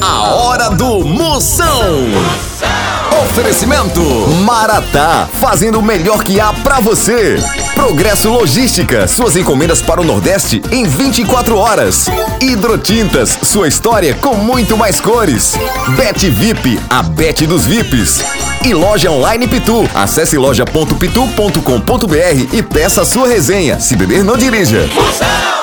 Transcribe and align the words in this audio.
A 0.00 0.34
hora 0.34 0.70
do 0.70 1.04
Moção. 1.04 2.06
Oferecimento 3.22 4.00
Maratá, 4.44 5.28
fazendo 5.40 5.78
o 5.78 5.82
melhor 5.82 6.22
que 6.22 6.40
há 6.40 6.52
pra 6.52 6.80
você. 6.80 7.42
Progresso 7.74 8.30
Logística, 8.30 9.08
suas 9.08 9.36
encomendas 9.36 9.82
para 9.82 10.00
o 10.00 10.04
Nordeste 10.04 10.62
em 10.70 10.84
24 10.84 11.56
horas. 11.56 12.06
Hidrotintas, 12.40 13.38
sua 13.42 13.68
história 13.68 14.14
com 14.14 14.34
muito 14.34 14.76
mais 14.76 15.00
cores. 15.00 15.54
Bet 15.96 16.28
VIP, 16.30 16.78
a 16.88 17.02
Bet 17.02 17.46
dos 17.46 17.66
VIPs. 17.66 18.22
E 18.64 18.74
loja 18.74 19.10
online 19.10 19.48
Pitu. 19.48 19.88
Acesse 19.94 20.36
loja.pitu.com.br 20.36 22.48
e 22.52 22.62
peça 22.62 23.04
sua 23.04 23.28
resenha. 23.28 23.80
Se 23.80 23.96
beber, 23.96 24.24
não 24.24 24.36
dirija. 24.36 24.84
Atenção 24.84 25.57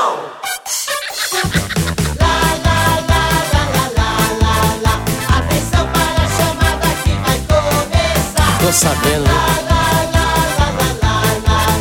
sabendo? 8.75 9.29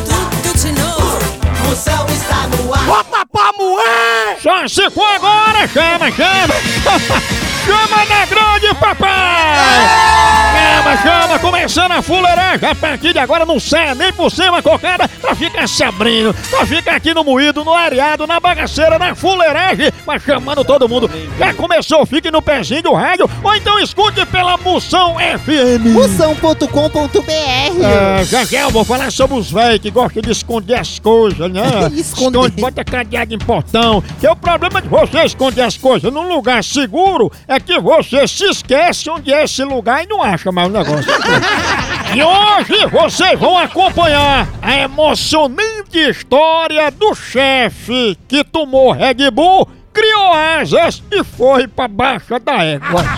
Tudo 0.05 0.57
de 0.57 0.71
novo. 0.71 1.19
Moção 1.67 2.05
está 2.07 2.47
no 2.47 2.73
ar. 2.73 2.85
Bota 2.85 3.25
pra 3.25 3.51
moer! 3.59 4.41
Só 4.41 4.67
se 4.67 4.89
for 4.91 5.03
agora, 5.03 5.67
chama, 5.67 6.09
chama! 6.11 6.55
chama 7.65 8.05
na 8.05 8.25
grande, 8.25 8.73
papai! 8.79 10.04
Chama, 11.01 11.39
começando 11.39 11.91
a 11.91 12.01
fuleiragem. 12.01 12.69
A 12.69 12.75
partir 12.75 13.13
de 13.13 13.19
agora 13.19 13.45
não 13.45 13.59
sai 13.59 13.93
nem 13.95 14.11
por 14.13 14.31
cima 14.31 14.61
cocada 14.61 15.07
pra 15.07 15.35
ficar 15.35 15.67
se 15.67 15.83
abrindo, 15.83 16.33
pra 16.49 16.65
ficar 16.65 16.95
aqui 16.95 17.13
no 17.13 17.23
moído, 17.23 17.63
no 17.63 17.73
areado, 17.73 18.25
na 18.25 18.39
bagaceira, 18.39 18.97
na 18.97 19.13
fuleiragem, 19.15 19.91
mas 20.05 20.23
chamando 20.23 20.63
todo 20.63 20.87
mundo. 20.87 21.09
Já 21.37 21.53
começou, 21.53 22.05
fique 22.05 22.31
no 22.31 22.41
pezinho 22.41 22.83
do 22.83 22.93
rádio, 22.93 23.29
ou 23.43 23.55
então 23.55 23.79
escute 23.79 24.25
pela 24.27 24.57
Moção 24.57 25.15
FM. 25.15 25.85
Moção.com.br 25.93 27.29
É, 27.83 28.23
já 28.23 28.45
já 28.45 28.61
eu 28.61 28.69
vou 28.69 28.85
falar 28.85 29.11
sobre 29.11 29.37
os 29.37 29.51
velhos 29.51 29.79
que 29.79 29.91
gostam 29.91 30.21
de 30.21 30.31
esconder 30.31 30.75
as 30.79 30.99
coisas, 30.99 31.51
né? 31.51 31.63
Esconder. 31.95 32.39
Esconde, 32.41 32.61
bota 32.61 32.83
cadeado 32.83 33.33
em 33.33 33.37
portão. 33.37 34.03
Que 34.19 34.27
o 34.27 34.35
problema 34.35 34.81
de 34.81 34.87
você 34.87 35.23
esconder 35.23 35.61
as 35.61 35.77
coisas 35.77 36.11
num 36.11 36.27
lugar 36.27 36.63
seguro 36.63 37.31
é 37.47 37.59
que 37.59 37.79
você 37.79 38.27
se 38.27 38.45
esquece 38.45 39.09
onde 39.09 39.33
é 39.33 39.43
esse 39.43 39.63
lugar 39.63 40.03
e 40.03 40.07
não 40.07 40.21
acha 40.23 40.51
mais 40.51 40.67
o 40.67 40.71
negócio. 40.71 40.84
e 42.15 42.23
hoje 42.23 42.85
vocês 42.87 43.39
vão 43.39 43.57
acompanhar 43.57 44.47
a 44.61 44.77
emocionante 44.77 45.97
história 45.97 46.91
do 46.91 47.15
chefe 47.15 48.17
que 48.27 48.43
tomou 48.43 48.91
Red 48.91 49.31
Bull, 49.31 49.67
criou 49.93 50.33
asas 50.33 51.01
e 51.11 51.23
foi 51.23 51.67
pra 51.67 51.87
baixa 51.87 52.39
da 52.39 52.63
égua. 52.63 53.03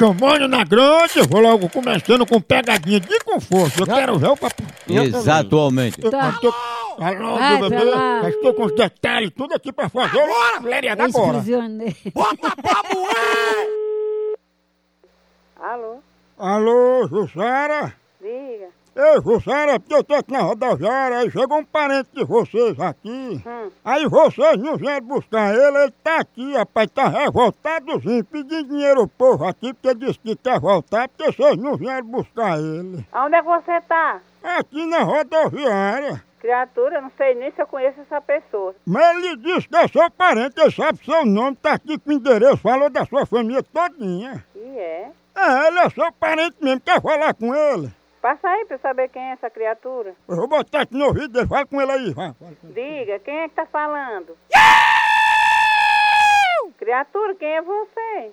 Chamando 0.00 0.48
na 0.48 0.64
grande, 0.64 1.18
eu 1.18 1.28
vou 1.28 1.42
logo 1.42 1.68
começando 1.68 2.24
com 2.24 2.40
pegadinha 2.40 2.98
de 2.98 3.20
conforto. 3.20 3.80
Eu 3.80 3.86
quero 3.86 4.18
ver 4.18 4.28
o 4.28 4.36
papo. 4.36 4.62
Exatamente. 4.88 6.02
Eu, 6.02 6.10
eu 6.10 6.32
tô, 6.40 6.54
já 7.00 8.28
estou 8.28 8.54
com 8.54 8.64
os 8.64 8.74
detalhes 8.74 9.30
tudo 9.30 9.54
aqui 9.54 9.72
pra 9.72 9.88
fazer. 9.88 10.26
Bora, 10.26 10.60
mulherada, 10.60 11.04
agora. 11.04 11.42
Bota 12.14 12.56
pra 12.56 12.82
moer! 12.94 13.80
Alô, 15.58 15.98
Alô, 16.38 17.08
Jussara? 17.08 17.94
diga. 18.20 18.68
Ei, 18.96 19.22
Jussara, 19.22 19.78
porque 19.78 19.94
eu 19.94 20.02
tô 20.04 20.14
aqui 20.14 20.32
na 20.32 20.40
rodoviária, 20.40 21.18
aí 21.18 21.30
chegou 21.30 21.58
um 21.58 21.64
parente 21.64 22.08
de 22.12 22.24
vocês 22.24 22.78
aqui. 22.80 23.40
Hum. 23.46 23.70
Aí 23.84 24.06
vocês 24.06 24.58
não 24.58 24.76
vieram 24.76 25.06
buscar 25.06 25.54
ele, 25.54 25.78
ele 25.78 25.92
tá 26.02 26.16
aqui, 26.20 26.54
rapaz, 26.54 26.90
tá 26.90 27.08
revoltadozinho, 27.08 28.24
pedindo 28.24 28.64
dinheiro 28.68 29.00
ao 29.02 29.08
povo 29.08 29.44
aqui, 29.46 29.72
porque 29.72 29.94
disse 29.94 30.18
que 30.18 30.34
quer 30.36 30.58
voltar, 30.58 31.08
porque 31.08 31.32
vocês 31.32 31.56
não 31.56 31.76
vieram 31.76 32.06
buscar 32.06 32.58
ele. 32.58 33.06
Aonde 33.12 33.36
é 33.36 33.42
que 33.42 33.48
você 33.48 33.80
tá? 33.82 34.20
Aqui 34.42 34.84
na 34.86 35.02
rodoviária. 35.02 36.22
Criatura, 36.40 36.96
eu 36.96 37.02
não 37.02 37.12
sei 37.18 37.34
nem 37.34 37.52
se 37.52 37.60
eu 37.60 37.66
conheço 37.66 38.00
essa 38.00 38.20
pessoa. 38.20 38.74
Mas 38.86 39.16
ele 39.18 39.36
disse 39.36 39.68
que 39.68 39.76
é 39.76 39.86
seu 39.86 40.10
parente, 40.10 40.58
ele 40.58 40.70
sabe 40.70 41.04
seu 41.04 41.24
nome, 41.26 41.54
tá 41.56 41.74
aqui 41.74 41.98
com 41.98 42.10
o 42.10 42.12
endereço, 42.14 42.56
falou 42.56 42.88
da 42.88 43.04
sua 43.04 43.26
família 43.26 43.62
todinha. 43.62 44.44
E 44.54 44.78
é? 44.78 45.10
É, 45.36 45.66
ele 45.68 45.78
é 45.78 45.90
seu 45.90 46.10
parente 46.12 46.56
mesmo, 46.60 46.80
quer 46.80 47.00
falar 47.02 47.34
com 47.34 47.54
ele? 47.54 47.92
Passa 48.22 48.48
aí 48.48 48.64
pra 48.64 48.76
eu 48.76 48.80
saber 48.80 49.08
quem 49.08 49.22
é 49.22 49.32
essa 49.32 49.50
criatura. 49.50 50.14
Eu 50.26 50.36
vou 50.36 50.48
botar 50.48 50.82
aqui 50.82 50.94
no 50.94 51.06
ouvido 51.06 51.28
dele, 51.28 51.46
fala 51.46 51.66
com 51.66 51.80
ele 51.80 51.92
aí, 51.92 52.14
vai. 52.14 52.34
Diga, 52.64 53.18
quem 53.18 53.38
é 53.40 53.48
que 53.48 53.54
tá 53.54 53.66
falando? 53.66 54.36
Criatura, 56.78 57.34
quem 57.34 57.48
é 57.48 57.62
você? 57.62 58.32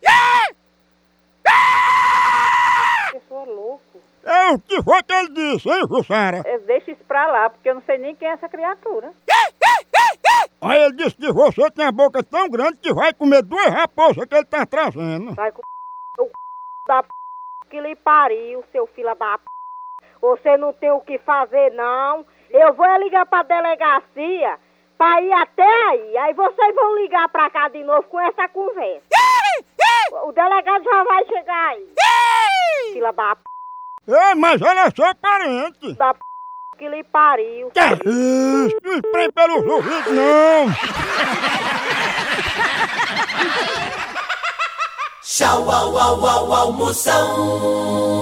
Pessoa 0.00 0.65
louco. 3.46 4.00
É 4.24 4.50
o 4.50 4.58
que 4.58 4.82
foi 4.82 5.02
que 5.04 5.12
ele 5.12 5.28
disse, 5.30 5.68
hein, 5.68 5.86
Jussara? 5.88 6.42
Eu 6.44 6.60
deixo 6.60 6.90
isso 6.90 7.04
pra 7.04 7.26
lá, 7.26 7.48
porque 7.48 7.68
eu 7.70 7.74
não 7.76 7.82
sei 7.82 7.96
nem 7.98 8.14
quem 8.14 8.28
é 8.28 8.32
essa 8.32 8.48
criatura. 8.48 9.12
Aí 10.60 10.82
ele 10.82 10.96
disse 10.96 11.16
que 11.16 11.32
você 11.32 11.70
tem 11.70 11.86
a 11.86 11.92
boca 11.92 12.22
tão 12.24 12.48
grande 12.48 12.78
que 12.78 12.92
vai 12.92 13.14
comer 13.14 13.42
duas 13.42 13.66
raposas 13.66 14.24
que 14.24 14.34
ele 14.34 14.44
tá 14.44 14.66
trazendo. 14.66 15.34
Vai 15.34 15.52
com 15.52 15.62
o 16.18 16.30
da 16.88 17.02
p... 17.02 17.08
que 17.70 17.80
lhe 17.80 17.94
pariu, 17.96 18.64
seu 18.72 18.86
filho 18.88 19.14
da 19.14 19.38
p... 19.38 19.44
Você 20.20 20.56
não 20.56 20.72
tem 20.72 20.90
o 20.90 21.00
que 21.00 21.18
fazer, 21.18 21.70
não. 21.72 22.26
Eu 22.50 22.72
vou 22.74 22.86
é 22.86 22.98
ligar 22.98 23.26
pra 23.26 23.42
delegacia 23.42 24.58
pra 24.98 25.20
ir 25.20 25.32
até 25.32 25.62
aí. 25.90 26.16
Aí 26.18 26.34
vocês 26.34 26.74
vão 26.74 26.96
ligar 26.96 27.28
pra 27.28 27.50
cá 27.50 27.68
de 27.68 27.84
novo 27.84 28.02
com 28.04 28.18
essa 28.20 28.48
conversa. 28.48 29.02
O 30.24 30.32
delegado 30.32 30.82
já 30.82 31.04
vai 31.04 31.24
chegar 31.26 31.68
aí. 31.68 31.86
Filha 33.06 33.12
da 33.12 33.36
p... 33.36 33.42
É, 34.08 34.34
mas 34.34 34.60
ele 34.60 34.80
é 34.80 34.90
seu 34.90 35.14
parente. 35.16 35.94
da 35.94 36.12
p... 36.14 36.20
que 36.78 36.88
lhe 36.88 37.04
pariu. 37.04 37.70
Que 37.70 37.80
isso? 38.08 38.76
Não 38.82 38.94
espreme 38.94 39.32
pelos 39.32 39.64
ouvidos, 39.66 40.12
não. 40.12 40.66
Tchau, 45.22 45.70
au, 45.70 45.96
au, 45.98 46.26
au, 46.26 46.52
au, 46.52 46.72
Moção. 46.72 48.16